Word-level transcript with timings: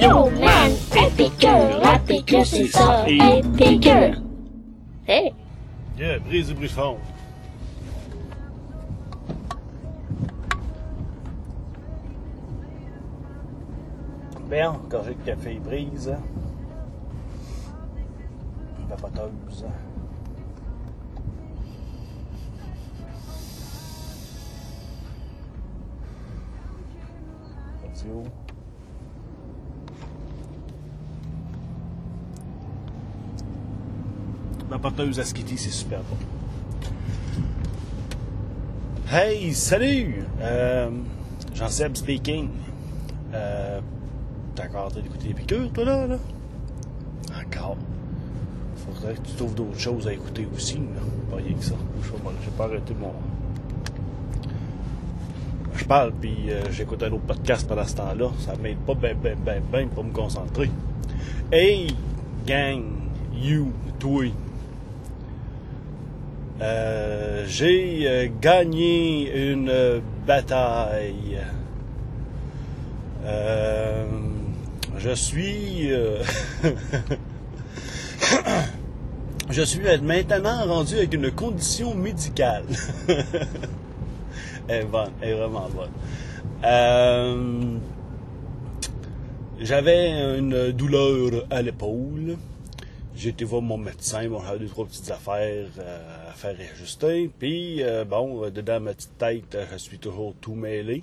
Yo 0.00 0.30
man, 0.30 0.72
épicure, 0.96 1.80
la 1.82 1.98
piqûre 1.98 2.46
c'est 2.46 2.66
ça, 2.68 3.04
épicure. 3.08 4.22
Hey, 5.06 5.32
Yeah, 5.98 6.20
brise 6.20 6.46
du 6.48 6.54
bruit 6.54 6.68
fond. 6.68 6.98
Bien, 14.48 14.80
gorgée 14.88 15.14
de 15.14 15.24
café 15.24 15.58
brise. 15.58 16.14
Vapoteuse. 18.88 19.66
Radio. 27.82 28.24
Vapoteuse 34.68 35.18
à 35.18 35.24
Skitty, 35.24 35.56
c'est 35.56 35.70
super 35.70 36.00
bon. 36.00 36.16
Hey, 39.10 39.54
salut! 39.54 40.24
Euh, 40.42 40.90
Jean-Seb 41.54 41.96
speaking. 41.96 42.50
Euh, 43.32 43.80
T'as 44.54 44.66
encore 44.66 44.90
d'écouter 44.90 45.28
les 45.28 45.34
piqûres, 45.34 45.70
toi, 45.72 45.84
là, 45.84 46.06
là? 46.06 46.16
Encore. 47.30 47.76
Faudrait 48.76 49.14
que 49.14 49.20
tu 49.20 49.34
trouves 49.36 49.54
d'autres 49.54 49.78
choses 49.78 50.06
à 50.08 50.12
écouter 50.12 50.46
aussi, 50.54 50.74
là. 50.74 51.00
Pas 51.30 51.36
rien 51.36 51.54
que 51.54 51.64
ça. 51.64 51.74
J'ai 52.02 52.50
pas 52.50 52.64
arrêté 52.64 52.94
mon... 53.00 53.12
Je 55.76 55.84
parle, 55.84 56.12
puis 56.20 56.50
euh, 56.50 56.70
j'écoute 56.72 57.02
un 57.04 57.12
autre 57.12 57.22
podcast 57.22 57.66
pendant 57.68 57.84
ce 57.84 57.94
temps-là. 57.94 58.30
Ça 58.40 58.56
m'aide 58.56 58.78
pas 58.78 58.94
ben, 58.94 59.16
ben, 59.22 59.38
ben, 59.42 59.62
ben 59.70 59.88
pour 59.88 60.04
me 60.04 60.10
concentrer. 60.10 60.70
Hey, 61.52 61.94
gang, 62.44 62.82
you, 63.32 63.72
toi. 63.98 64.30
Euh, 66.60 67.44
j'ai 67.46 68.02
euh, 68.06 68.28
gagné 68.40 69.50
une 69.52 70.02
bataille. 70.26 71.38
Euh, 73.24 74.06
je 74.96 75.10
suis... 75.10 75.90
je 79.50 79.62
suis 79.62 79.80
maintenant 80.02 80.64
rendu 80.66 80.96
avec 80.96 81.14
une 81.14 81.30
condition 81.30 81.94
médicale. 81.94 82.64
elle 84.68 84.82
est 84.82 84.84
bonne, 84.84 85.12
elle 85.20 85.28
est 85.28 85.34
vraiment 85.34 85.68
bonne. 85.68 85.90
J'avais 89.60 90.38
une 90.38 90.72
douleur 90.72 91.44
à 91.50 91.62
l'épaule. 91.62 92.36
J'ai 93.18 93.30
été 93.30 93.44
voir 93.44 93.62
mon 93.62 93.78
médecin, 93.78 94.28
bon, 94.28 94.40
j'avais 94.46 94.60
deux, 94.60 94.68
trois 94.68 94.86
petites 94.86 95.10
affaires 95.10 95.66
euh, 95.80 96.30
à 96.30 96.34
faire 96.34 96.56
réajuster. 96.56 97.28
Puis, 97.36 97.82
euh, 97.82 98.04
bon, 98.04 98.48
dedans 98.48 98.78
ma 98.78 98.94
petite 98.94 99.18
tête, 99.18 99.56
euh, 99.56 99.66
je 99.72 99.76
suis 99.76 99.98
toujours 99.98 100.34
tout 100.40 100.54
mêlé. 100.54 101.02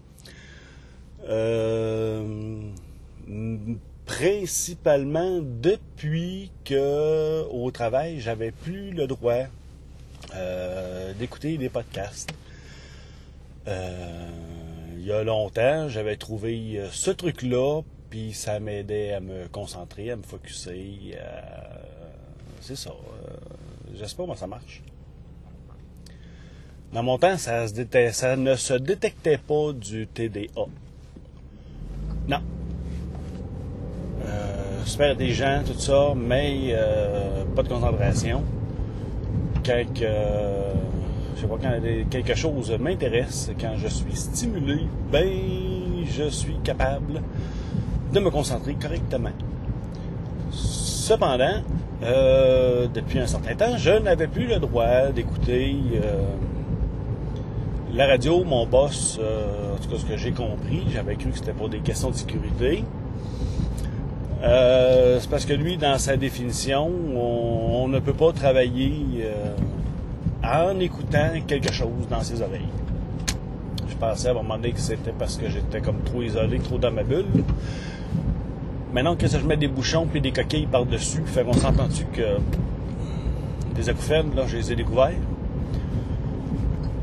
Principalement 4.06 5.42
depuis 5.42 6.52
que 6.64 7.44
au 7.52 7.70
travail, 7.72 8.22
j'avais 8.22 8.52
plus 8.52 8.92
le 8.92 9.08
droit 9.08 9.48
d'écouter 11.20 11.58
des 11.58 11.68
podcasts. 11.68 12.30
Il 13.68 15.04
y 15.04 15.12
a 15.12 15.22
longtemps, 15.24 15.90
j'avais 15.90 16.16
trouvé 16.16 16.80
ce 16.92 17.12
truc-là, 17.12 17.82
puis 18.10 18.32
ça 18.32 18.60
m'aidait 18.62 19.12
à 19.12 19.20
me 19.20 19.48
concentrer, 19.50 20.12
à 20.12 20.16
me 20.16 20.24
focuser. 20.24 21.18
à- 21.20 21.95
C'est 22.66 22.76
ça. 22.76 22.90
euh, 22.90 23.36
J'espère 23.94 24.26
que 24.26 24.36
ça 24.36 24.48
marche. 24.48 24.82
Dans 26.92 27.04
mon 27.04 27.20
temps, 27.20 27.38
ça, 27.38 27.68
ne 27.68 28.56
se 28.56 28.74
détectait 28.74 29.38
pas 29.38 29.72
du 29.72 30.08
TDA. 30.08 30.66
Non. 32.28 32.40
Euh, 34.26 34.84
super 34.84 35.12
intelligent, 35.12 35.62
tout 35.64 35.78
ça, 35.80 36.14
mais 36.16 36.70
euh, 36.72 37.46
pas 37.56 37.62
de 37.62 37.68
concentration. 37.68 38.44
Quand 39.64 39.84
que, 39.94 40.02
euh, 40.04 40.74
je 41.36 41.42
sais 41.42 41.48
pas, 41.48 41.58
quand 41.62 41.80
quelque 42.10 42.34
chose 42.34 42.72
m'intéresse, 42.80 43.52
quand 43.62 43.76
je 43.78 43.90
suis 43.90 44.16
stimulé, 44.16 44.88
ben 45.12 45.30
je 46.10 46.30
suis 46.30 46.58
capable 46.64 47.22
de 48.12 48.20
me 48.20 48.32
concentrer 48.32 48.74
correctement. 48.74 49.34
Cependant, 50.50 51.62
euh, 52.06 52.88
depuis 52.94 53.20
un 53.20 53.28
certain 53.28 53.56
temps, 53.56 53.78
je 53.78 53.92
n'avais 53.92 54.28
plus 54.28 54.46
le 54.46 54.60
droit 54.60 55.08
d'écouter 55.14 55.76
euh, 55.96 56.24
la 57.94 58.08
radio. 58.08 58.44
Mon 58.44 58.66
boss, 58.66 59.20
euh, 59.20 59.74
en 59.74 59.78
tout 59.78 59.90
cas 59.90 59.98
ce 59.98 60.06
que 60.06 60.18
j'ai 60.18 60.32
compris, 60.32 60.84
j'avais 60.94 61.16
cru 61.16 61.30
que 61.30 61.38
c'était 61.38 61.54
pour 61.54 61.70
des 61.70 61.80
questions 61.80 62.12
de 62.12 62.16
sécurité. 62.16 62.84
C'est 64.42 65.30
parce 65.30 65.46
que 65.46 65.54
lui, 65.54 65.78
dans 65.78 65.98
sa 65.98 66.18
définition, 66.18 66.88
on, 67.16 67.84
on 67.84 67.88
ne 67.88 67.98
peut 68.00 68.14
pas 68.14 68.32
travailler 68.32 69.26
en 70.44 70.80
écoutant 70.80 71.30
quelque 71.48 71.74
chose 71.74 72.08
dans 72.12 72.22
ses 72.22 72.44
oreilles. 72.44 72.62
Je 73.90 73.96
pensais 73.96 74.28
à 74.28 74.32
un 74.32 74.36
moment 74.36 74.58
donné 74.58 74.72
que 74.72 74.80
c'était 74.80 75.14
parce 75.18 75.38
que 75.38 75.50
j'étais 75.50 75.82
comme 75.82 76.02
trop 76.02 76.22
isolé, 76.22 76.60
trop 76.60 76.78
dans 76.78 76.92
ma 76.92 77.02
bulle. 77.02 77.26
Maintenant 78.96 79.18
que 79.18 79.28
ça, 79.28 79.40
je 79.40 79.46
mets 79.46 79.58
des 79.58 79.68
bouchons 79.68 80.08
puis 80.10 80.22
des 80.22 80.32
coquilles 80.32 80.68
par-dessus, 80.68 81.22
fait 81.26 81.44
qu'on 81.44 81.52
s'entend-tu 81.52 82.06
que 82.06 82.38
des 83.76 83.90
acouphènes, 83.90 84.34
là, 84.34 84.44
je 84.48 84.56
les 84.56 84.72
ai 84.72 84.76
découverts. 84.78 85.20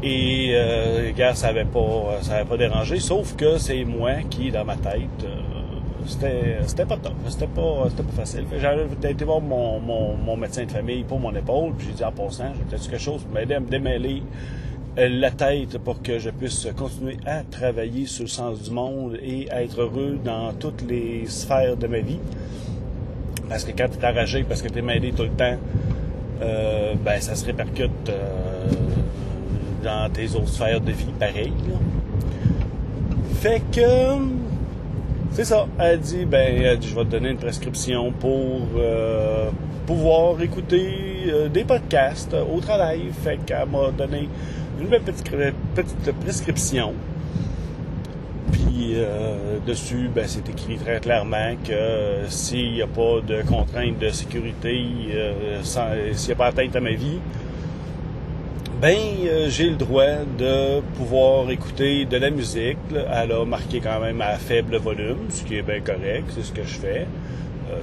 Et 0.02 0.52
euh, 0.54 1.12
gars, 1.14 1.34
ça 1.34 1.48
avait 1.48 1.66
pas, 1.66 2.18
pas 2.48 2.56
dérangé, 2.56 2.98
sauf 2.98 3.36
que 3.36 3.58
c'est 3.58 3.84
moi 3.84 4.22
qui, 4.30 4.50
dans 4.50 4.64
ma 4.64 4.76
tête, 4.76 5.02
euh, 5.22 6.60
c'était, 6.66 6.86
pas 6.86 6.96
top, 6.96 7.12
c'était 7.28 7.46
pas, 7.46 7.88
pas 7.94 8.12
facile. 8.16 8.46
J'avais 8.58 8.86
été 9.10 9.26
voir 9.26 9.42
mon, 9.42 9.78
mon, 9.78 10.16
mon 10.16 10.36
médecin 10.38 10.64
de 10.64 10.70
famille 10.70 11.04
pour 11.04 11.20
mon 11.20 11.34
épaule, 11.34 11.74
puis 11.76 11.88
j'ai 11.88 11.92
dit 11.92 12.04
en 12.04 12.12
passant, 12.12 12.54
j'ai 12.56 12.64
peut-être 12.64 12.88
quelque 12.88 13.02
chose 13.02 13.22
pour 13.22 13.34
m'aider 13.34 13.52
à 13.52 13.60
me 13.60 13.68
démêler 13.68 14.22
la 14.96 15.30
tête 15.30 15.78
pour 15.78 16.02
que 16.02 16.18
je 16.18 16.30
puisse 16.30 16.68
continuer 16.76 17.16
à 17.24 17.42
travailler 17.42 18.06
sur 18.06 18.24
le 18.24 18.28
sens 18.28 18.62
du 18.62 18.70
monde 18.70 19.18
et 19.22 19.50
à 19.50 19.62
être 19.62 19.80
heureux 19.80 20.18
dans 20.22 20.52
toutes 20.52 20.82
les 20.82 21.24
sphères 21.26 21.76
de 21.76 21.86
ma 21.86 22.00
vie. 22.00 22.18
Parce 23.48 23.64
que 23.64 23.70
quand 23.72 23.88
tu 23.88 23.98
es 23.98 24.06
enragé, 24.06 24.44
parce 24.44 24.60
que 24.62 24.68
tu 24.68 24.78
es 24.78 24.82
mêlé 24.82 25.12
tout 25.12 25.22
le 25.22 25.30
temps, 25.30 25.56
euh, 26.42 26.94
ben 27.02 27.20
ça 27.20 27.34
se 27.34 27.44
répercute 27.46 28.08
euh, 28.08 28.66
dans 29.82 30.10
tes 30.12 30.34
autres 30.34 30.48
sphères 30.48 30.80
de 30.80 30.92
vie 30.92 31.12
pareil. 31.18 31.52
Fait 33.40 33.62
que 33.72 34.18
c'est 35.30 35.44
ça. 35.44 35.66
Elle 35.78 36.00
dit 36.00 36.24
ben 36.24 36.62
elle 36.62 36.78
dit, 36.78 36.88
je 36.88 36.94
vais 36.94 37.04
te 37.04 37.10
donner 37.10 37.30
une 37.30 37.38
prescription 37.38 38.12
pour 38.12 38.68
euh, 38.76 39.50
pouvoir 39.86 40.40
écouter 40.42 40.90
des 41.52 41.64
podcasts 41.64 42.34
au 42.34 42.60
travail. 42.60 43.02
Fait 43.22 43.38
qu'elle 43.44 43.68
m'a 43.68 43.90
donné 43.90 44.28
une 44.80 44.88
belle 44.88 45.02
petite, 45.02 46.12
prescription. 46.20 46.94
Puis 48.52 48.92
euh, 48.94 49.58
dessus, 49.66 50.10
ben, 50.14 50.24
c'est 50.26 50.48
écrit 50.48 50.76
très 50.76 51.00
clairement 51.00 51.54
que 51.64 51.72
euh, 51.72 52.28
s'il 52.28 52.72
n'y 52.72 52.82
a 52.82 52.86
pas 52.86 53.20
de 53.26 53.42
contraintes 53.42 53.98
de 53.98 54.08
sécurité, 54.10 54.84
euh, 55.14 55.62
s'il 55.62 56.26
n'y 56.26 56.32
a 56.32 56.36
pas 56.36 56.46
atteinte 56.46 56.76
à 56.76 56.80
ma 56.80 56.92
vie, 56.92 57.18
ben 58.80 58.96
euh, 59.24 59.48
j'ai 59.48 59.70
le 59.70 59.76
droit 59.76 60.24
de 60.36 60.80
pouvoir 60.96 61.48
écouter 61.50 62.04
de 62.04 62.16
la 62.16 62.30
musique. 62.30 62.78
là. 62.90 63.22
Elle 63.22 63.32
a 63.32 63.44
marqué 63.44 63.80
quand 63.80 64.00
même 64.00 64.20
à 64.20 64.34
faible 64.34 64.76
volume, 64.76 65.30
ce 65.30 65.44
qui 65.44 65.56
est 65.56 65.62
bien 65.62 65.80
correct, 65.80 66.24
c'est 66.30 66.42
ce 66.42 66.52
que 66.52 66.64
je 66.64 66.78
fais. 66.78 67.06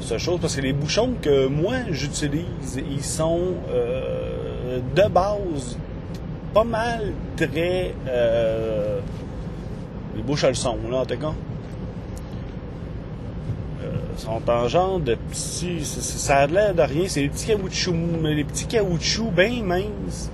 Seule 0.01 0.19
chose, 0.19 0.39
parce 0.39 0.55
que 0.55 0.61
les 0.61 0.73
bouchons 0.73 1.13
que 1.21 1.47
moi 1.47 1.75
j'utilise, 1.89 2.81
ils 2.89 3.03
sont 3.03 3.39
euh, 3.71 4.79
de 4.95 5.09
base 5.09 5.77
pas 6.53 6.63
mal 6.63 7.13
très 7.37 7.93
euh, 8.07 8.99
les 10.15 10.21
bouches 10.21 10.43
à 10.43 10.49
le 10.49 10.53
son, 10.55 10.77
là, 10.89 10.97
en 10.99 11.05
tout 11.05 11.17
cas. 11.17 11.33
Euh, 13.83 14.17
sont 14.17 14.41
en 14.49 14.67
genre 14.67 14.99
de 14.99 15.15
petits. 15.15 15.83
ça- 15.85 16.37
a 16.39 16.47
l'air 16.47 16.73
de 16.75 16.81
rien. 16.81 17.03
C'est 17.07 17.21
des 17.21 17.29
petits 17.29 17.47
caoutchoucs, 17.47 17.95
mais 18.21 18.35
des 18.35 18.43
petits 18.43 18.65
caoutchoucs 18.65 19.33
bien 19.33 19.63
minces. 19.63 20.29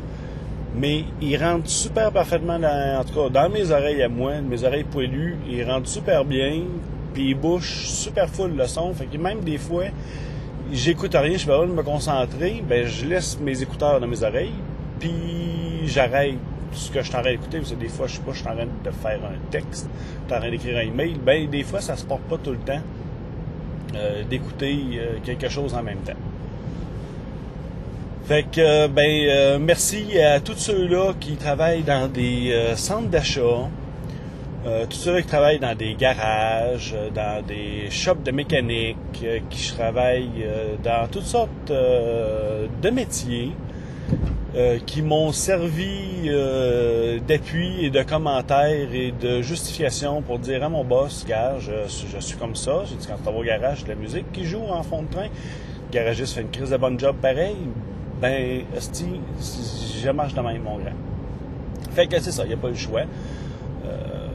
Mais 0.77 1.05
ils 1.21 1.37
rentrent 1.37 1.69
super 1.69 2.11
parfaitement 2.11 2.59
dans, 2.59 2.99
en 2.99 3.03
tout 3.03 3.13
cas, 3.13 3.29
dans 3.29 3.49
mes 3.49 3.71
oreilles 3.71 4.01
à 4.03 4.09
moi, 4.09 4.41
mes 4.41 4.63
oreilles 4.63 4.83
poilues. 4.83 5.37
Ils 5.49 5.63
rentrent 5.63 5.87
super 5.87 6.25
bien. 6.25 6.61
Puis 7.13 7.29
ils 7.29 7.35
bouchent 7.35 7.85
super 7.87 8.27
full 8.29 8.55
le 8.57 8.67
son. 8.67 8.93
Fait 8.93 9.05
que 9.05 9.17
même 9.17 9.39
des 9.41 9.57
fois, 9.57 9.85
j'écoute 10.73 11.13
rien, 11.15 11.33
je 11.33 11.37
suis 11.37 11.47
pas 11.47 11.59
de 11.65 11.71
me 11.71 11.83
concentrer. 11.83 12.61
Ben, 12.67 12.85
je 12.85 13.05
laisse 13.05 13.39
mes 13.39 13.61
écouteurs 13.61 13.99
dans 14.01 14.07
mes 14.07 14.21
oreilles. 14.23 14.51
Puis 14.99 15.13
j'arrête 15.87 16.35
ce 16.73 16.91
que 16.91 17.01
je 17.01 17.07
suis 17.07 17.15
en 17.15 17.21
train 17.21 17.31
d'écouter. 17.31 17.59
Parce 17.59 17.71
que 17.71 17.75
des 17.75 17.89
fois, 17.89 18.07
je 18.07 18.15
sais 18.15 18.21
pas, 18.21 18.31
je 18.33 18.39
suis 18.39 18.47
en 18.47 18.55
train 18.55 18.65
de 18.65 18.91
faire 18.91 19.19
un 19.23 19.49
texte, 19.51 19.87
je 20.23 20.27
suis 20.27 20.35
en 20.35 20.39
train 20.41 20.51
d'écrire 20.51 20.77
un 20.77 20.81
email. 20.81 21.15
Ben, 21.25 21.49
des 21.49 21.63
fois, 21.63 21.81
ça 21.81 21.95
se 21.95 22.05
porte 22.05 22.23
pas 22.23 22.37
tout 22.37 22.51
le 22.51 22.57
temps. 22.57 22.81
euh, 23.95 24.23
d'écouter 24.23 24.77
euh, 24.95 25.17
quelque 25.23 25.47
chose 25.47 25.73
en 25.73 25.83
même 25.83 25.99
temps. 25.99 26.19
Fait 28.25 28.43
que, 28.43 28.87
ben, 28.87 29.27
euh, 29.29 29.59
merci 29.59 30.19
à 30.19 30.39
tous 30.39 30.57
ceux-là 30.57 31.13
qui 31.19 31.35
travaillent 31.37 31.83
dans 31.83 32.07
des 32.07 32.73
centres 32.75 33.07
d'achat, 33.07 33.69
tous 34.89 34.97
ceux 34.97 35.21
qui 35.21 35.27
travaillent 35.27 35.59
dans 35.59 35.75
des 35.75 35.93
garages, 35.93 36.95
dans 37.13 37.45
des 37.45 37.87
shops 37.91 38.23
de 38.25 38.31
mécanique, 38.31 38.97
qui 39.51 39.73
travaillent 39.73 40.47
dans 40.83 41.07
toutes 41.07 41.27
sortes 41.27 41.71
de 41.71 42.89
métiers, 42.89 43.51
euh, 44.57 44.79
qui 44.85 45.01
m'ont 45.01 45.33
servi 45.33 46.27
euh, 46.27 47.19
d'appui 47.19 47.83
et 47.83 47.89
de 47.89 48.03
commentaires 48.03 48.87
et 48.93 49.11
de 49.11 49.41
justification 49.41 50.21
pour 50.21 50.39
dire 50.39 50.63
à 50.63 50.69
mon 50.69 50.85
boss, 50.85 51.25
gars, 51.27 51.55
je, 51.59 52.21
suis 52.21 52.37
comme 52.37 52.55
ça, 52.55 52.83
j'ai 52.85 52.95
dit 52.95 53.05
quand 53.05 53.17
tu 53.17 53.23
vas 53.23 53.37
au 53.37 53.43
garage, 53.43 53.83
de 53.83 53.89
la 53.89 53.95
musique 53.95 54.31
qui 54.31 54.45
joue 54.45 54.63
en 54.69 54.81
fond 54.81 55.01
de 55.01 55.11
train, 55.11 55.23
le 55.25 55.91
garagiste 55.91 56.35
fait 56.35 56.41
une 56.41 56.51
crise 56.51 56.69
de 56.69 56.77
bon 56.77 56.97
job 56.97 57.17
pareil, 57.21 57.57
ben, 58.21 58.61
esti, 58.77 59.19
je 60.01 60.09
marche 60.11 60.33
de 60.33 60.39
même, 60.39 60.61
mon 60.61 60.77
grand. 60.77 60.95
Fait 61.91 62.07
que 62.07 62.17
c'est 62.21 62.31
ça, 62.31 62.43
il 62.45 62.47
n'y 62.47 62.53
a 62.53 62.57
pas 62.57 62.69
le 62.69 62.75
choix. 62.75 63.01
Euh, 63.01 64.27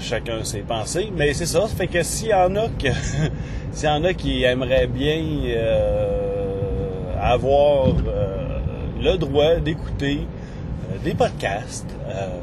chacun 0.00 0.44
ses 0.44 0.60
pensées, 0.60 1.12
mais 1.14 1.34
c'est 1.34 1.44
ça. 1.44 1.66
Fait 1.66 1.88
que 1.88 2.02
s'il 2.02 2.28
y 2.28 2.34
en 2.34 2.56
a 2.56 2.68
que 2.68 2.88
s'il 3.72 3.86
y 3.86 3.92
en 3.92 4.02
a 4.02 4.14
qui 4.14 4.44
aimeraient 4.44 4.86
bien 4.86 5.22
avoir 7.20 7.88
le 9.00 9.16
droit 9.16 9.56
d'écouter 9.56 10.20
euh, 10.90 10.98
des 11.02 11.14
podcasts, 11.14 11.88
euh, 12.08 12.40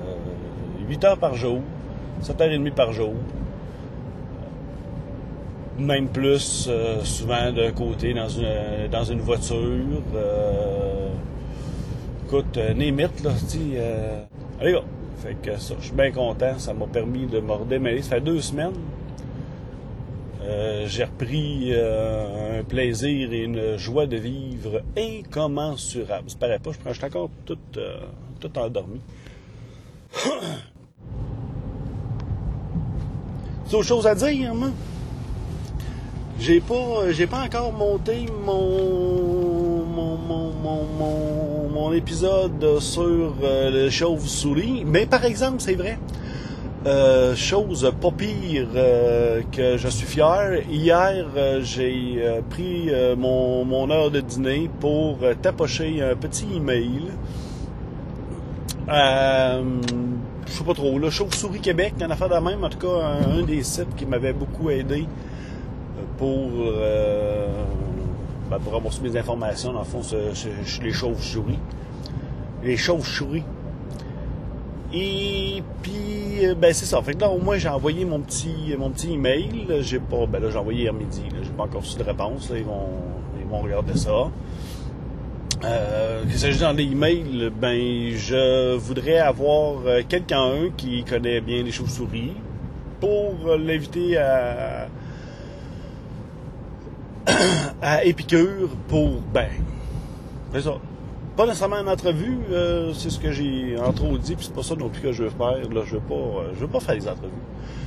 8 0.87 1.03
heures 1.05 1.17
par 1.17 1.35
jour, 1.35 1.59
7 2.21 2.41
heures 2.41 2.51
et 2.51 2.57
demie 2.57 2.71
par 2.71 2.93
jour, 2.93 3.13
même 5.77 6.07
plus 6.07 6.67
euh, 6.69 7.03
souvent 7.03 7.51
d'un 7.51 7.71
côté 7.71 8.13
dans 8.13 8.29
une 8.29 8.87
dans 8.91 9.03
une 9.03 9.19
voiture. 9.19 9.57
Euh, 10.15 11.09
écoute, 12.25 12.57
euh, 12.57 12.73
Némite, 12.73 13.23
là, 13.23 13.31
tu 13.49 13.57
euh, 13.75 14.23
allez 14.59 14.73
gars. 14.73 14.83
Fait 15.17 15.35
que 15.41 15.57
ça, 15.59 15.75
je 15.79 15.85
suis 15.85 15.95
bien 15.95 16.11
content. 16.11 16.57
Ça 16.57 16.73
m'a 16.73 16.85
permis 16.87 17.25
de 17.25 17.39
me 17.39 17.51
redémêler. 17.51 18.01
Ça 18.01 18.15
fait 18.15 18.21
deux 18.21 18.41
semaines. 18.41 18.73
Euh, 20.45 20.86
j'ai 20.88 21.06
repris 21.06 21.69
euh, 21.71 22.59
un 22.59 22.63
plaisir 22.63 23.33
et 23.33 23.44
une 23.44 23.77
joie 23.77 24.06
de 24.06 24.18
vivre 24.18 24.83
incommensurable. 24.95 26.30
Ça 26.30 26.38
paraît 26.38 26.59
pas, 26.59 26.71
je, 26.71 26.77
prends- 26.77 26.92
je 26.92 26.97
suis 26.97 27.06
encore 27.06 27.31
tout, 27.45 27.57
euh, 27.77 27.97
tout 28.39 28.56
endormi. 28.57 29.00
Autre 33.74 33.81
chose 33.83 34.06
à 34.06 34.13
dire, 34.13 34.53
moi? 34.53 34.69
J'ai 36.39 36.62
pas, 36.62 37.12
j'ai 37.12 37.25
pas 37.27 37.41
encore 37.44 37.74
monté 37.74 38.27
mon, 38.45 39.83
mon, 39.86 40.18
mon, 40.18 40.51
mon, 40.53 41.69
mon, 41.69 41.94
épisode 41.94 42.80
sur 42.80 43.33
le 43.41 43.89
chauve-souris. 43.89 44.83
Mais 44.86 45.07
par 45.07 45.25
exemple, 45.25 45.57
c'est 45.59 45.75
vrai, 45.75 45.98
euh, 46.85 47.35
chose 47.35 47.91
pas 47.99 48.11
pire 48.11 48.67
euh, 48.75 49.41
que 49.51 49.75
je 49.75 49.87
suis 49.87 50.05
fier. 50.05 50.61
Hier, 50.69 51.25
euh, 51.35 51.61
j'ai 51.63 52.21
pris 52.49 52.91
mon, 53.17 53.65
mon 53.65 53.89
heure 53.89 54.11
de 54.11 54.19
dîner 54.19 54.69
pour 54.79 55.17
tapocher 55.41 56.03
un 56.03 56.15
petit 56.15 56.45
email. 56.55 57.11
Je 58.87 60.51
sais 60.51 60.63
pas 60.63 60.75
trop, 60.75 60.99
là, 60.99 61.09
Chauve-souris 61.09 61.59
Québec, 61.59 61.95
en 62.03 62.09
affaire 62.11 62.29
de 62.29 62.35
même, 62.35 62.63
en 62.63 62.69
tout 62.69 62.77
cas, 62.77 63.17
un, 63.31 63.41
des 63.41 63.63
sites 63.63 63.95
qui 63.95 64.05
m'avait 64.05 64.33
beaucoup 64.33 64.69
aidé 64.69 65.07
pour, 66.19 66.51
ben, 68.51 68.59
pour 68.63 68.73
rembourser 68.73 69.01
mes 69.01 69.17
informations, 69.17 69.73
dans 69.73 69.79
le 69.79 69.85
fond, 69.85 70.03
c'est 70.03 70.83
les 70.83 70.93
chauves-souris. 70.93 71.57
Les 72.63 72.77
chauves-souris. 72.77 73.43
Et 74.97 75.62
puis, 75.81 76.45
euh, 76.45 76.56
ben 76.56 76.74
c'est 76.74 76.86
ça. 76.86 77.01
Fait 77.01 77.13
que 77.13 77.19
là, 77.19 77.30
au 77.30 77.38
moins, 77.38 77.57
j'ai 77.57 77.68
envoyé 77.68 78.06
mon 78.06 78.21
petit, 78.21 78.74
mon 78.80 78.89
petit 78.89 79.12
email. 79.12 79.68
J'ai 79.81 80.00
pas, 80.00 80.25
ben 80.25 80.42
là, 80.42 80.50
j'ai 80.50 80.57
envoyé 80.57 80.83
hier 80.83 80.94
midi. 80.94 81.21
J'ai 81.44 81.50
pas 81.50 81.63
encore 81.63 81.81
reçu 81.81 81.97
de 81.97 82.03
réponse. 82.03 82.50
Ils 82.56 82.63
vont, 82.63 82.88
ils 83.38 83.45
vont 83.45 83.59
regarder 83.59 83.97
ça. 83.97 84.31
Euh, 85.65 86.24
qu'il 86.24 86.38
s'agisse 86.38 86.62
dans 86.62 86.71
les 86.71 86.83
emails, 86.83 87.51
ben, 87.59 87.77
je 88.15 88.75
voudrais 88.75 89.18
avoir 89.18 89.81
euh, 89.86 90.01
quelqu'un 90.07 90.69
qui 90.77 91.03
connaît 91.03 91.41
bien 91.41 91.63
les 91.63 91.71
chauves-souris 91.71 92.33
pour 93.01 93.33
l'inviter 93.57 94.18
à, 94.18 94.88
à 97.81 98.03
Épicure 98.06 98.69
pour, 98.88 99.21
ben, 99.33 99.50
c'est 100.53 100.62
ça. 100.62 100.77
Pas 101.35 101.45
nécessairement 101.45 101.81
une 101.81 101.89
entrevue, 101.89 102.37
euh, 102.51 102.93
c'est 102.93 103.09
ce 103.09 103.19
que 103.19 103.29
j'ai 103.29 103.75
entre 103.77 104.05
autres 104.05 104.19
dit, 104.23 104.35
puis 104.35 104.45
c'est 104.45 104.55
pas 104.55 104.63
ça 104.63 104.73
non 104.75 104.87
plus 104.87 105.01
que 105.01 105.11
je 105.11 105.23
veux 105.23 105.29
faire. 105.29 105.69
Là, 105.69 105.81
je 105.85 105.95
veux 105.95 105.99
pas, 105.99 106.13
euh, 106.15 106.51
je 106.55 106.59
veux 106.61 106.67
pas 106.67 106.79
faire 106.79 106.95
des 106.95 107.07
entrevues. 107.09 107.31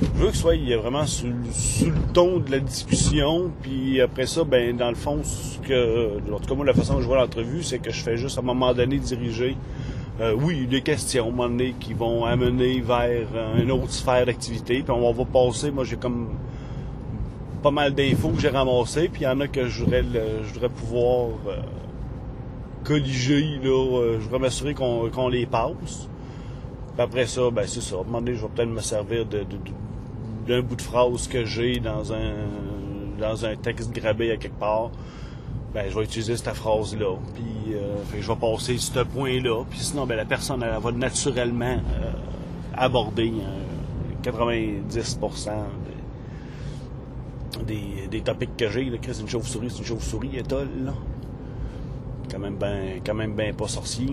Je 0.03 0.07
veux 0.23 0.27
que 0.29 0.35
ce 0.37 0.43
soit 0.43 0.55
vraiment 0.77 1.07
sous, 1.07 1.29
le- 1.29 1.35
sous 1.51 1.87
le 1.87 2.13
ton 2.13 2.41
de 2.41 2.51
la 2.51 2.61
discussion, 2.61 3.51
puis 3.63 4.03
après 4.03 4.27
ça, 4.27 4.45
ben 4.45 4.77
dans 4.77 4.91
le 4.91 4.95
fond, 4.97 5.21
ce 5.25 5.59
que, 5.67 6.19
en 6.31 6.39
tout 6.39 6.47
cas 6.47 6.55
moi 6.55 6.67
la 6.67 6.75
façon 6.75 6.95
dont 6.95 7.01
je 7.01 7.07
vois 7.07 7.17
l'entrevue, 7.17 7.63
c'est 7.63 7.79
que 7.79 7.91
je 7.91 8.03
fais 8.03 8.19
juste 8.19 8.37
à 8.37 8.43
un 8.43 8.45
moment 8.45 8.75
donné 8.75 8.99
diriger, 8.99 9.57
euh, 10.21 10.35
oui, 10.39 10.67
des 10.67 10.83
questions, 10.83 11.25
à 11.25 11.29
un 11.29 11.31
moment 11.31 11.49
donné, 11.49 11.75
qui 11.81 11.95
vont 11.95 12.27
amener 12.27 12.81
vers 12.83 13.29
euh, 13.35 13.63
une 13.63 13.71
autre 13.73 13.93
sphère 13.93 14.27
d'activité, 14.27 14.83
puis 14.83 14.93
on 14.93 15.11
va 15.11 15.25
passer. 15.25 15.71
Moi, 15.71 15.85
j'ai 15.85 15.97
comme 15.97 16.29
pas 17.63 17.71
mal 17.71 17.95
d'infos 17.95 18.29
que 18.29 18.41
j'ai 18.43 18.51
ramassées, 18.51 19.09
puis 19.09 19.23
il 19.23 19.25
y 19.25 19.29
en 19.29 19.41
a 19.41 19.49
que 19.49 19.67
je 19.69 19.85
voudrais, 19.85 20.05
je 20.05 20.53
voudrais 20.53 20.69
pouvoir 20.69 21.29
là, 22.95 23.71
euh, 23.71 24.19
je 24.19 24.25
voudrais 24.25 24.39
m'assurer 24.39 24.75
qu'on 24.75 25.29
les 25.29 25.47
passe. 25.47 26.09
Puis 26.95 27.03
après 27.03 27.27
ça, 27.27 27.51
ben 27.51 27.65
c'est 27.67 27.81
ça. 27.81 27.97
À 27.97 28.17
un 28.17 28.27
je 28.27 28.33
vais 28.33 28.49
peut-être 28.55 28.69
me 28.69 28.81
servir 28.81 29.25
d'un 29.25 30.63
bout 30.63 30.77
de 30.77 30.83
phrase 30.83 31.29
que 31.29 31.45
j'ai 31.45 31.81
dans 31.81 32.13
un 32.13 32.35
dans 33.19 33.45
un 33.45 33.57
texte 33.57 33.93
grabé 33.93 34.31
à 34.33 34.37
quelque 34.37 34.59
part. 34.59 34.91
Ben, 35.75 35.85
je 35.91 35.95
vais 35.95 36.05
utiliser 36.05 36.37
cette 36.37 36.55
phrase-là. 36.55 37.17
Puis 37.35 37.75
euh, 37.75 37.97
je 38.19 38.27
vais 38.27 38.37
passer 38.37 38.79
ce 38.79 39.01
point-là. 39.01 39.65
Puis 39.69 39.81
sinon, 39.81 40.07
ben, 40.07 40.17
la 40.17 40.25
personne, 40.25 40.63
elle, 40.63 40.81
va 40.81 40.93
naturellement 40.93 41.67
euh, 41.67 42.13
aborder 42.75 43.33
euh, 43.33 44.31
90% 44.31 45.51
des, 47.67 48.09
des, 48.11 48.21
topics 48.23 48.57
que 48.57 48.71
j'ai. 48.71 48.91
Chris, 49.03 49.19
une 49.21 49.29
chauve-souris, 49.29 49.71
c'est 49.71 49.79
une 49.81 49.85
chauve-souris, 49.85 50.39
étole. 50.39 50.93
Quand 52.31 52.39
même 52.39 52.57
ben, 52.57 53.01
quand 53.05 53.15
même 53.15 53.35
ben 53.35 53.55
pas 53.55 53.69
sorcier. 53.69 54.07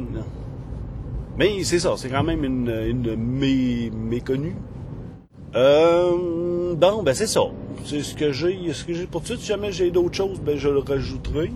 Mais 1.38 1.63
c'est 1.63 1.79
ça, 1.79 1.95
c'est 1.98 2.10
quand 2.10 2.24
même 2.24 2.43
une, 2.43 2.69
une 2.69 3.15
mé- 3.15 3.91
méconnue. 3.91 4.55
Euh, 5.55 6.74
bon, 6.75 7.03
ben 7.03 7.13
c'est 7.13 7.27
ça. 7.27 7.41
C'est 7.86 8.01
ce 8.01 8.15
que 8.15 8.31
j'ai, 8.31 8.72
ce 8.74 8.84
que 8.86 8.93
j'ai 8.93 9.05
pour 9.05 9.22
tout 9.22 9.34
de 9.34 9.38
suite. 9.38 9.41
Si 9.41 9.48
jamais 9.48 9.72
j'ai 9.72 9.91
d'autres 9.91 10.15
choses, 10.15 10.39
ben 10.39 10.57
je 10.57 10.69
le 10.69 10.79
rajouterai. 10.79 11.51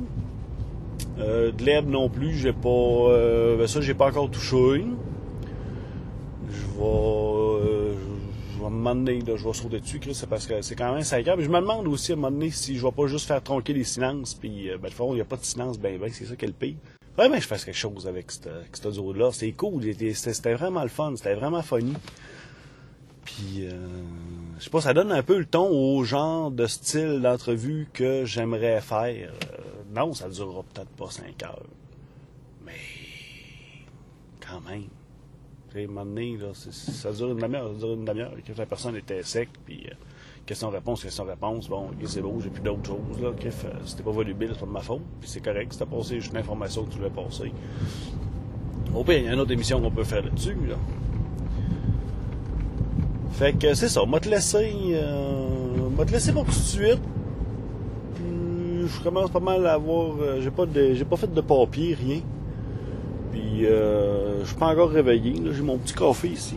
Euh, 1.20 1.52
de 1.52 1.64
l'herbe 1.64 1.90
non 1.90 2.10
plus, 2.10 2.34
j'ai 2.34 2.54
pas, 2.54 2.70
euh, 2.70 3.58
ben 3.58 3.68
ça 3.68 3.82
j'ai 3.82 3.94
pas 3.94 4.08
encore 4.08 4.30
touché. 4.30 4.86
Je 6.50 6.66
vais, 6.78 6.84
me 8.70 8.78
demander, 8.78 9.20
là, 9.22 9.36
je 9.36 9.46
vais 9.46 9.54
sauter 9.54 9.80
dessus, 9.80 10.00
Chris, 10.00 10.16
c'est 10.16 10.28
parce 10.28 10.46
que 10.46 10.62
c'est 10.62 10.76
quand 10.76 10.94
même 10.94 11.04
5 11.04 11.28
heures. 11.28 11.38
Mais 11.38 11.44
je 11.44 11.50
me 11.50 11.60
demande 11.60 11.88
aussi 11.88 12.12
à 12.12 12.16
un 12.16 12.18
moment 12.18 12.32
donné 12.32 12.52
si 12.52 12.78
je 12.78 12.86
vais 12.86 12.92
pas 12.92 13.08
juste 13.08 13.28
faire 13.28 13.42
tronquer 13.42 13.74
les 13.74 13.84
silences, 13.84 14.34
puis 14.34 14.70
euh, 14.70 14.78
ben, 14.78 14.90
de 14.90 14.94
fond, 14.94 15.14
il 15.14 15.16
n'y 15.16 15.22
a 15.22 15.26
pas 15.26 15.38
de 15.38 15.46
silence, 15.46 15.80
ben, 15.80 15.98
ben, 16.00 16.10
c'est 16.12 16.26
ça 16.26 16.36
qui 16.36 16.46
est 16.46 16.50
le 16.50 16.54
pire. 16.54 16.76
Vraiment, 17.18 17.36
je 17.36 17.48
fasse 17.48 17.66
quelque 17.66 17.76
chose 17.76 18.08
avec 18.08 18.32
cette, 18.32 18.48
avec 18.48 18.76
cet 18.76 18.86
audio-là. 18.86 19.32
C'était 19.32 19.52
cool, 19.52 19.84
c'était 19.84 20.14
c'était 20.14 20.54
vraiment 20.54 20.84
le 20.84 20.90
fun, 20.90 21.14
c'était 21.16 21.36
vraiment 21.36 21.62
funny. 21.62 21.94
Puis, 23.26 23.68
euh, 23.68 23.72
je 24.58 24.64
sais 24.64 24.70
pas, 24.70 24.82
ça 24.82 24.94
donne 24.94 25.12
un 25.12 25.22
peu 25.22 25.38
le 25.38 25.46
ton 25.46 25.70
au 25.70 26.04
genre 26.04 26.50
de 26.50 26.66
style 26.66 27.22
d'entrevue 27.22 27.88
que 27.94 28.26
j'aimerais 28.26 28.82
faire. 28.82 29.32
Euh, 29.32 29.58
non, 29.94 30.14
ça 30.14 30.30
durera 30.30 30.64
peut-être 30.74 30.90
pas 30.90 31.10
5 31.10 31.44
heures. 31.44 31.66
Mais, 32.66 32.74
quand 34.40 34.62
même. 34.62 34.88
À 35.76 36.02
un 36.02 36.54
ça 36.54 37.12
dure 37.12 37.30
une 37.30 37.38
demi-heure, 37.38 37.70
ça 37.74 37.86
dure 37.86 37.94
une 37.94 38.06
demi-heure. 38.06 38.32
La 38.58 38.66
personne 38.66 38.96
était 38.96 39.22
sec, 39.22 39.50
puis 39.66 39.86
euh, 39.86 39.94
question-réponse, 40.48 41.04
question-réponse. 41.04 41.70
Bon, 41.70 41.90
c'est 42.06 42.22
beau, 42.22 42.40
j'ai 42.44 42.50
plus 42.50 42.64
d'autres 42.64 42.88
choses, 42.88 43.22
là. 43.22 43.30
Euh, 43.30 43.52
c'était 43.86 44.02
pas 44.02 44.12
volubile, 44.12 44.50
c'est 44.54 44.60
pas 44.60 44.66
de 44.66 44.72
ma 44.72 44.82
faute. 44.82 45.04
Puis 45.20 45.30
c'est 45.30 45.42
correct, 45.44 45.74
c'était 45.74 45.86
passé 45.86 46.20
juste 46.20 46.32
une 46.32 46.40
information 46.40 46.86
que 46.86 46.92
tu 46.92 46.98
voulais 46.98 47.12
passer. 47.12 47.54
Au 48.96 49.04
pire, 49.04 49.20
il 49.20 49.26
y 49.26 49.28
a 49.28 49.34
une 49.34 49.40
autre 49.40 49.52
émission 49.52 49.80
qu'on 49.80 49.92
peut 49.92 50.04
faire 50.04 50.24
là-dessus, 50.24 50.58
là. 50.68 50.76
Fait 53.34 53.54
que 53.54 53.74
c'est 53.76 53.90
ça, 53.90 54.04
moi 54.06 54.20
te 54.20 54.28
laisser, 54.28 54.74
euh, 54.94 55.90
moi 55.96 56.04
te 56.04 56.12
laisser 56.12 56.34
pour 56.34 56.46
tout 56.46 56.50
de 56.50 56.56
suite. 56.56 57.02
Puis, 58.16 58.88
je 58.88 59.04
commence 59.04 59.30
pas 59.30 59.40
mal 59.40 59.66
à 59.68 59.74
avoir, 59.74 60.16
euh, 60.20 60.42
j'ai 60.42 60.52
pas 60.52 60.66
j'ai 60.74 61.06
pas 61.06 61.16
fait 61.16 61.32
de 61.32 61.42
papier, 61.42 61.94
rien. 61.94 62.22
Puis, 63.32 63.66
euh, 63.66 64.42
je 64.42 64.48
suis 64.48 64.56
pas 64.56 64.68
encore 64.68 64.90
réveillé. 64.90 65.36
J'ai 65.52 65.62
mon 65.62 65.78
petit 65.78 65.94
café 65.94 66.30
ici. 66.30 66.56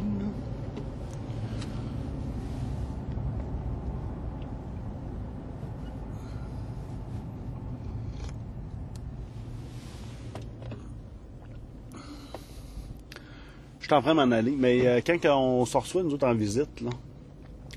Je 13.81 13.87
suis 13.87 13.95
en 13.95 14.00
train 14.00 14.14
de 14.14 14.17
m'en 14.17 14.35
aller. 14.35 14.55
Mais 14.57 14.87
euh, 14.87 15.00
quand 15.05 15.19
on 15.37 15.67
se 15.67 15.76
reçoit, 15.76 16.02
nous 16.02 16.14
autres, 16.14 16.26
en 16.26 16.35
visite, 16.35 16.81
là, 16.81 16.91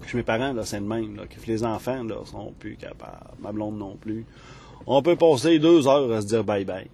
chez 0.08 0.18
mes 0.18 0.24
parents, 0.24 0.54
là, 0.54 0.64
c'est 0.64 0.80
le 0.80 0.86
même. 0.86 1.18
Que 1.18 1.48
les 1.48 1.64
enfants 1.64 2.04
là, 2.04 2.16
sont 2.25 2.54
plus 2.58 2.75
capables. 2.75 3.32
Ma 3.40 3.52
blonde 3.52 3.78
non 3.78 3.98
plus. 3.98 4.25
On 4.88 5.02
peut 5.02 5.16
passer 5.16 5.60
deux 5.60 5.88
heures 5.88 6.12
à 6.12 6.22
se 6.22 6.28
dire 6.28 6.44
bye-bye. 6.44 6.88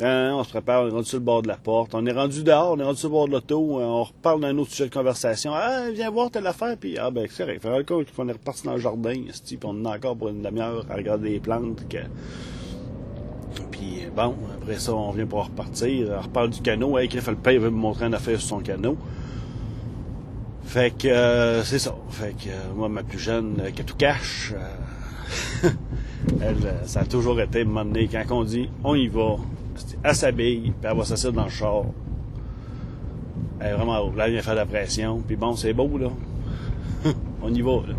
On 0.00 0.44
se 0.44 0.50
prépare, 0.50 0.84
on 0.84 0.88
est 0.88 0.90
rendu 0.90 1.08
sur 1.08 1.18
le 1.18 1.24
bord 1.24 1.42
de 1.42 1.48
la 1.48 1.56
porte. 1.56 1.94
On 1.94 2.06
est 2.06 2.12
rendu 2.12 2.42
dehors, 2.42 2.72
on 2.72 2.78
est 2.78 2.84
rendu 2.84 2.98
sur 2.98 3.08
le 3.08 3.12
bord 3.12 3.26
de 3.26 3.32
l'auto. 3.32 3.80
On 3.80 4.04
reparle 4.04 4.40
d'un 4.40 4.56
autre 4.58 4.70
sujet 4.70 4.88
de 4.88 4.94
conversation. 4.94 5.52
Ah, 5.54 5.90
viens 5.92 6.10
voir 6.10 6.30
telle 6.30 6.46
affaire. 6.46 6.76
Puis, 6.78 6.96
ah, 6.98 7.10
ben, 7.10 7.26
c'est 7.30 7.42
vrai. 7.44 7.54
Il 7.54 7.60
faudrait 7.60 7.84
qu'on 7.84 8.28
est 8.28 8.32
reparti 8.32 8.64
dans 8.64 8.74
le 8.74 8.80
jardin. 8.80 9.14
Puis 9.14 9.58
on 9.64 9.84
est 9.84 9.88
encore 9.88 10.16
pour 10.16 10.28
une 10.28 10.42
demi-heure 10.42 10.86
à 10.88 10.94
regarder 10.94 11.30
les 11.30 11.40
plantes. 11.40 11.82
Puis, 13.70 14.06
bon, 14.14 14.34
après 14.60 14.78
ça, 14.78 14.94
on 14.94 15.10
vient 15.10 15.26
pour 15.26 15.44
repartir. 15.44 16.08
On 16.18 16.22
reparle 16.22 16.50
du 16.50 16.60
canot. 16.60 16.98
Hey, 16.98 17.08
Griff, 17.08 17.28
père 17.42 17.60
veut 17.60 17.70
me 17.70 17.76
montrer 17.76 18.06
une 18.06 18.14
affaire 18.14 18.38
sur 18.38 18.48
son 18.48 18.60
canot. 18.60 18.96
Fait 20.64 20.90
que, 20.96 21.08
euh, 21.08 21.64
c'est 21.64 21.78
ça. 21.78 21.94
Fait 22.10 22.34
que, 22.36 22.50
euh, 22.50 22.74
moi, 22.76 22.90
ma 22.90 23.02
plus 23.02 23.18
jeune, 23.18 23.56
euh, 23.58 23.70
qui 23.70 23.82
tout 23.84 23.96
cache, 23.96 24.52
euh, 24.54 25.68
elle, 26.42 26.56
euh, 26.66 26.84
ça 26.84 27.00
a 27.00 27.04
toujours 27.04 27.40
été, 27.40 27.62
un 27.62 28.24
quand 28.26 28.36
on 28.36 28.44
dit, 28.44 28.68
on 28.84 28.94
y 28.94 29.08
va, 29.08 29.36
elle 30.02 30.14
s'habille, 30.14 30.72
puis 30.80 30.90
elle 30.90 30.96
va 30.96 31.04
s'asseoir 31.04 31.32
dans 31.32 31.44
le 31.44 31.50
char. 31.50 31.84
Elle 33.60 33.68
est 33.68 33.74
vraiment 33.74 33.98
haut. 33.98 34.12
Là, 34.14 34.26
elle 34.26 34.32
vient 34.32 34.42
faire 34.42 34.54
de 34.54 34.60
la 34.60 34.66
pression. 34.66 35.22
Puis 35.26 35.36
bon, 35.36 35.54
c'est 35.56 35.72
beau, 35.72 35.90
là. 35.98 36.08
On 37.42 37.52
y 37.52 37.60
va, 37.60 37.72
là. 37.72 37.94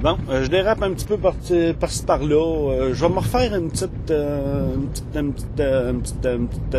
Bon, 0.00 0.16
euh, 0.30 0.44
je 0.44 0.48
dérape 0.48 0.80
un 0.82 0.92
petit 0.92 1.06
peu 1.06 1.16
par-ci 1.16 1.74
par 1.78 1.90
par-là. 2.06 2.70
Euh, 2.70 2.94
je 2.94 3.04
vais 3.04 3.12
me 3.12 3.18
refaire 3.18 3.52
une 3.52 3.68
petite... 3.68 4.10
Euh, 4.12 4.74
une 4.76 4.88
petite... 4.88 5.16
Une 5.16 5.32
petite... 5.32 5.60
une 5.60 6.00
petite... 6.00 6.26
Une 6.26 6.48
petite, 6.48 6.76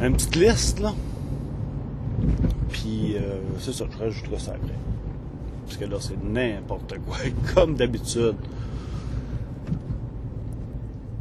une 0.00 0.12
petite 0.12 0.36
liste, 0.36 0.80
là. 0.80 0.92
Puis, 2.68 3.16
c'est 3.58 3.72
ça, 3.72 3.86
je 3.90 3.98
rajouterai 3.98 4.38
ça 4.38 4.52
après. 4.52 4.74
Parce 5.66 5.78
que 5.78 5.84
là, 5.84 5.96
c'est 5.98 6.22
n'importe 6.22 6.94
quoi, 7.06 7.16
comme 7.54 7.74
d'habitude. 7.74 8.36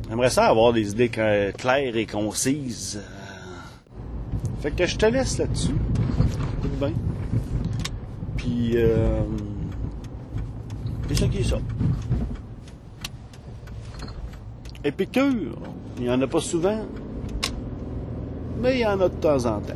J'aimerais 0.09 0.29
ça 0.29 0.45
avoir 0.47 0.73
des 0.73 0.91
idées 0.91 1.09
cla- 1.09 1.51
claires 1.53 1.95
et 1.95 2.05
concises. 2.05 2.99
Euh, 3.01 3.91
Fait 4.61 4.71
que 4.71 4.85
je 4.85 4.95
te 4.97 5.05
laisse 5.05 5.37
là-dessus. 5.37 5.75
Écoute 6.59 6.79
bien. 6.79 6.93
Puis, 8.37 8.71
euh... 8.75 9.21
c'est 11.09 11.15
ça 11.15 11.27
qui 11.27 11.37
est 11.39 11.43
ça. 11.43 11.57
Épicure, 14.83 15.57
il 15.97 16.03
n'y 16.03 16.09
en 16.09 16.21
a 16.21 16.27
pas 16.27 16.39
souvent, 16.39 16.85
mais 18.61 18.75
il 18.75 18.81
y 18.81 18.85
en 18.85 18.99
a 19.01 19.09
de 19.09 19.15
temps 19.15 19.45
en 19.45 19.59
temps. 19.59 19.73